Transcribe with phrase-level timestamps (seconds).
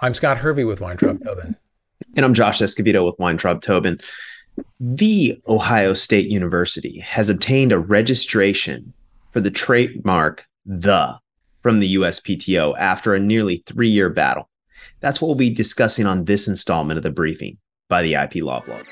[0.00, 1.56] I'm Scott Hervey with Weintraub Tobin.
[2.14, 4.00] And I'm Josh Escovedo with Weintraub Tobin.
[4.78, 8.92] The Ohio State University has obtained a registration
[9.32, 11.18] for the trademark the
[11.62, 14.48] from the USPTO after a nearly three year battle.
[15.00, 17.58] That's what we'll be discussing on this installment of the briefing
[17.88, 18.84] by the IP Law Blog.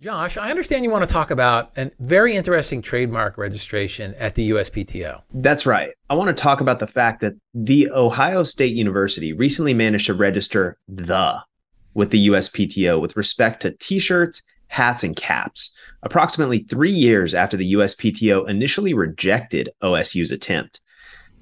[0.00, 4.48] Josh, I understand you want to talk about a very interesting trademark registration at the
[4.48, 5.20] USPTO.
[5.34, 5.90] That's right.
[6.08, 10.14] I want to talk about the fact that the Ohio State University recently managed to
[10.14, 11.42] register the
[11.92, 17.58] with the USPTO with respect to t shirts, hats, and caps, approximately three years after
[17.58, 20.80] the USPTO initially rejected OSU's attempt.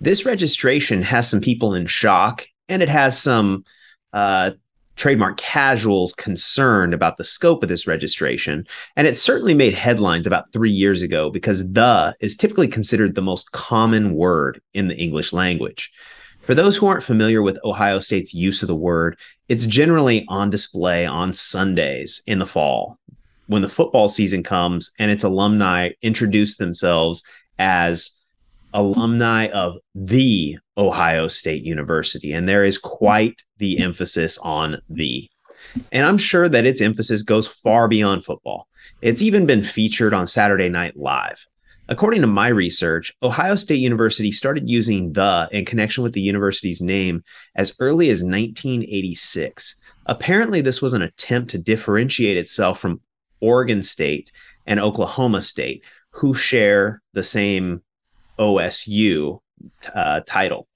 [0.00, 3.64] This registration has some people in shock and it has some
[4.12, 4.50] uh,
[4.98, 8.66] trademark casuals concerned about the scope of this registration.
[8.96, 13.22] And it certainly made headlines about three years ago because the is typically considered the
[13.22, 15.90] most common word in the English language.
[16.40, 19.18] For those who aren't familiar with Ohio State's use of the word,
[19.48, 22.98] it's generally on display on Sundays in the fall
[23.46, 27.22] when the football season comes and its alumni introduce themselves
[27.58, 28.17] as
[28.72, 32.32] alumni of the Ohio State University.
[32.32, 35.28] And there is quite the emphasis on the.
[35.90, 38.68] And I'm sure that its emphasis goes far beyond football.
[39.02, 41.46] It's even been featured on Saturday Night Live.
[41.90, 46.82] According to my research, Ohio State University started using the in connection with the university's
[46.82, 47.24] name
[47.56, 49.76] as early as 1986.
[50.04, 53.00] Apparently, this was an attempt to differentiate itself from
[53.40, 54.30] Oregon State
[54.66, 57.82] and Oklahoma State, who share the same
[58.38, 59.40] OSU
[59.94, 60.68] uh, title.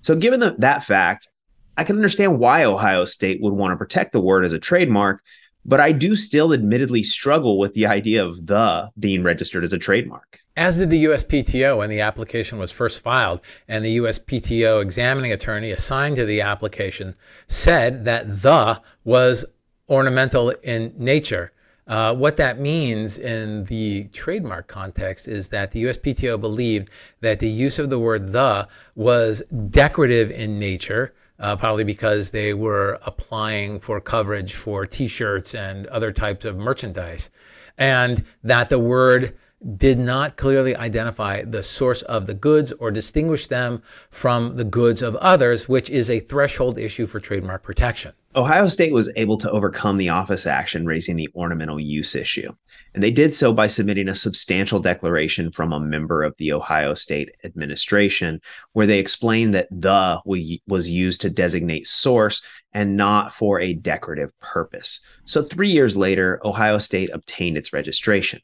[0.00, 1.28] So, given the, that fact,
[1.76, 5.22] I can understand why Ohio State would want to protect the word as a trademark,
[5.64, 9.78] but I do still admittedly struggle with the idea of the being registered as a
[9.78, 10.38] trademark.
[10.56, 15.70] As did the USPTO when the application was first filed, and the USPTO examining attorney
[15.70, 17.14] assigned to the application
[17.46, 19.44] said that the was
[19.88, 21.52] ornamental in nature
[21.88, 26.90] uh, what that means in the trademark context is that the USPTO believed
[27.20, 32.52] that the use of the word the was decorative in nature, uh, probably because they
[32.52, 37.30] were applying for coverage for t shirts and other types of merchandise,
[37.78, 39.34] and that the word
[39.76, 45.02] did not clearly identify the source of the goods or distinguish them from the goods
[45.02, 48.12] of others, which is a threshold issue for trademark protection.
[48.36, 52.54] Ohio State was able to overcome the office action raising the ornamental use issue.
[52.94, 56.94] And they did so by submitting a substantial declaration from a member of the Ohio
[56.94, 58.40] State administration,
[58.74, 60.20] where they explained that the
[60.66, 62.42] was used to designate source
[62.72, 65.00] and not for a decorative purpose.
[65.24, 68.40] So, three years later, Ohio State obtained its registration.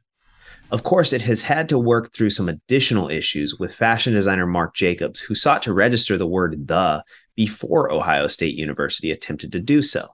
[0.74, 4.74] Of course, it has had to work through some additional issues with fashion designer Marc
[4.74, 7.04] Jacobs, who sought to register the word the
[7.36, 10.08] before Ohio State University attempted to do so.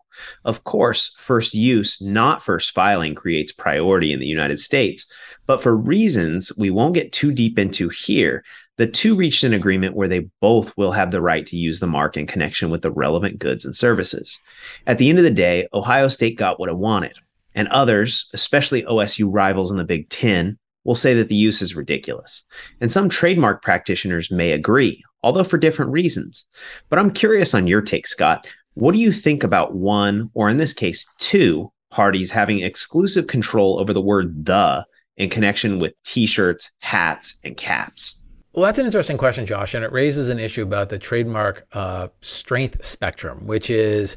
[0.44, 5.10] Of course, first use, not first filing, creates priority in the United States,
[5.46, 8.44] but for reasons we won't get too deep into here,
[8.76, 11.86] the two reached an agreement where they both will have the right to use the
[11.86, 14.38] mark in connection with the relevant goods and services.
[14.86, 17.14] At the end of the day, Ohio State got what it wanted
[17.54, 21.76] and others, especially OSU rivals in the Big Ten, will say that the use is
[21.76, 22.44] ridiculous.
[22.80, 26.46] And some trademark practitioners may agree, although for different reasons.
[26.88, 28.48] But I'm curious on your take, Scott.
[28.74, 33.78] What do you think about one, or in this case, two parties having exclusive control
[33.78, 34.86] over the word the
[35.16, 38.16] in connection with t shirts, hats, and caps?
[38.52, 42.08] Well, that's an interesting question, Josh, and it raises an issue about the trademark uh,
[42.20, 44.16] strength spectrum, which is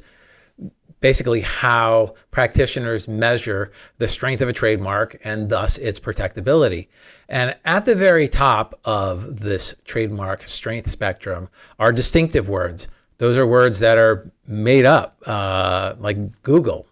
[1.04, 6.88] basically how practitioners measure the strength of a trademark and thus its protectability.
[7.28, 12.88] And at the very top of this trademark strength spectrum are distinctive words.
[13.18, 16.88] Those are words that are made up, uh, like Google.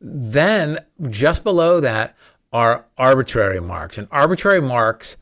[0.00, 0.78] Then
[1.10, 2.16] just below that
[2.54, 3.98] are arbitrary marks.
[3.98, 5.18] And arbitrary marks,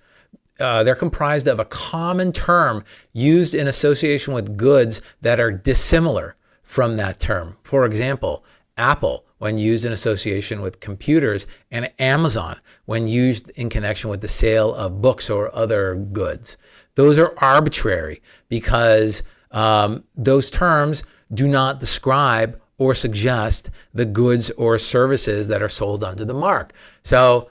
[0.60, 6.36] uh, they're comprised of a common term used in association with goods that are dissimilar
[6.68, 7.56] from that term.
[7.62, 8.44] For example,
[8.76, 14.28] Apple when used in association with computers, and Amazon when used in connection with the
[14.28, 16.58] sale of books or other goods.
[16.94, 18.20] Those are arbitrary
[18.50, 25.70] because um, those terms do not describe or suggest the goods or services that are
[25.70, 26.74] sold under the mark.
[27.02, 27.48] So,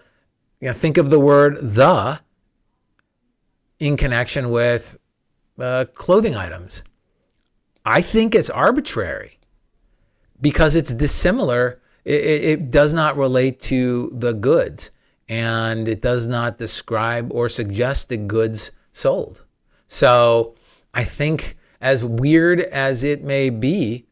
[0.60, 2.20] you know, think of the word the
[3.80, 4.96] in connection with
[5.58, 6.84] uh, clothing items.
[7.88, 9.40] I think it's arbitrary
[10.42, 11.80] because it's dissimilar.
[12.04, 14.92] It, it, does not relate to the goods.
[15.30, 19.46] and it does not describe or suggest the goods sold.
[19.88, 20.56] So
[20.94, 24.06] I think, as weird as it may be,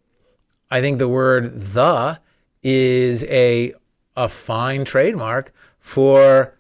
[0.72, 2.20] I think the word the
[2.64, 3.74] is a
[4.16, 6.58] a fine trademark for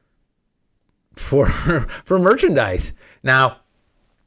[1.15, 1.45] for
[2.05, 2.93] for merchandise.
[3.23, 3.61] Now,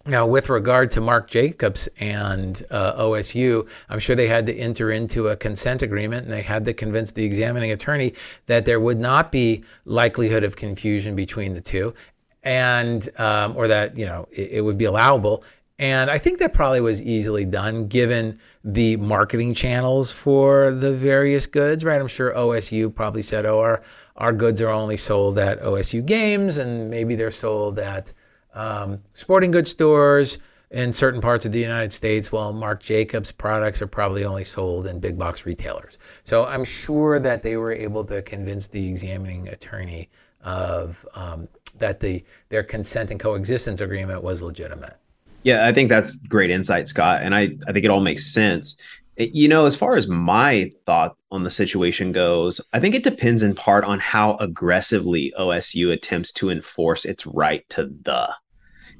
[0.08, 4.90] now, with regard to Marc Jacobs and uh, OSU, I'm sure they had to enter
[4.90, 8.14] into a consent agreement and they had to convince the examining attorney
[8.46, 11.94] that there would not be likelihood of confusion between the two,
[12.42, 15.44] and um, or that you know it, it would be allowable.
[15.80, 21.46] And I think that probably was easily done given the marketing channels for the various
[21.46, 22.00] goods, right?
[22.00, 23.82] I'm sure OSU probably said, oh, our,
[24.16, 28.12] our goods are only sold at OSU games, and maybe they're sold at
[28.58, 30.38] um, sporting goods stores
[30.70, 34.86] in certain parts of the United States, while Marc Jacobs products are probably only sold
[34.86, 35.98] in big box retailers.
[36.24, 40.10] So I'm sure that they were able to convince the examining attorney
[40.42, 44.96] of um, that the their consent and coexistence agreement was legitimate.
[45.44, 48.76] Yeah, I think that's great insight, Scott, and I I think it all makes sense.
[49.16, 53.02] It, you know, as far as my thought on the situation goes, I think it
[53.02, 58.30] depends in part on how aggressively OSU attempts to enforce its right to the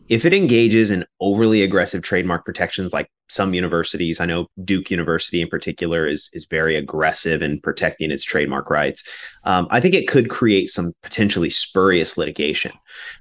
[0.09, 5.43] if it engages in overly aggressive trademark protections like some universities i know duke university
[5.43, 9.03] in particular is is very aggressive in protecting its trademark rights.
[9.45, 12.73] Um, i think it could create some potentially spurious litigation.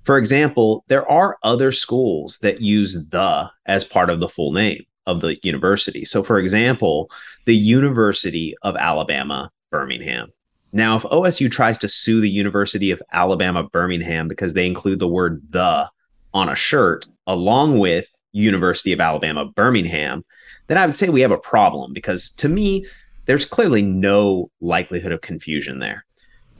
[0.03, 4.83] For example there are other schools that use the as part of the full name
[5.05, 6.05] of the university.
[6.05, 7.09] So for example
[7.45, 10.29] the university of alabama birmingham.
[10.71, 15.07] Now if osu tries to sue the university of alabama birmingham because they include the
[15.07, 15.89] word the
[16.37, 20.23] on a shirt along with University of Alabama Birmingham,
[20.67, 22.85] then I would say we have a problem because to me,
[23.25, 26.05] there's clearly no likelihood of confusion there.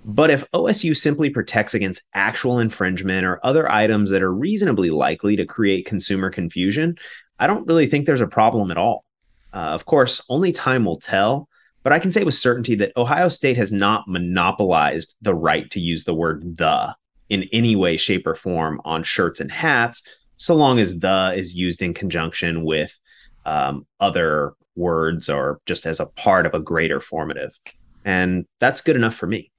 [0.03, 5.35] But if OSU simply protects against actual infringement or other items that are reasonably likely
[5.35, 6.97] to create consumer confusion,
[7.37, 9.05] I don't really think there's a problem at all.
[9.53, 11.47] Uh, of course, only time will tell,
[11.83, 15.79] but I can say with certainty that Ohio State has not monopolized the right to
[15.79, 16.95] use the word the
[17.29, 20.03] in any way, shape, or form on shirts and hats,
[20.37, 22.97] so long as the is used in conjunction with
[23.45, 27.57] um, other words or just as a part of a greater formative.
[28.05, 29.51] And that's good enough for me.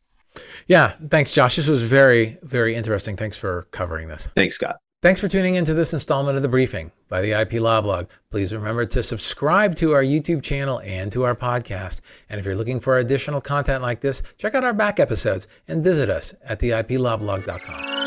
[0.67, 0.95] Yeah.
[1.11, 1.57] Thanks, Josh.
[1.57, 3.17] This was very, very interesting.
[3.17, 4.29] Thanks for covering this.
[4.37, 4.77] Thanks, Scott.
[5.01, 8.09] Thanks for tuning into this installment of the briefing by the IP Law Blog.
[8.33, 12.01] Please remember to subscribe to our YouTube channel and to our podcast.
[12.29, 15.85] And if you're looking for additional content like this, check out our back episodes and
[15.85, 17.98] visit us at the IPLawblog.com.